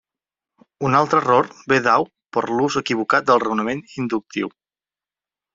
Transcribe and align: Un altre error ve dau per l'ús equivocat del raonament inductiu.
Un 0.87 0.97
altre 0.99 1.19
error 1.23 1.49
ve 1.73 1.77
dau 1.87 2.07
per 2.37 2.43
l'ús 2.53 2.79
equivocat 2.83 3.29
del 3.31 3.45
raonament 3.47 3.85
inductiu. 4.05 4.55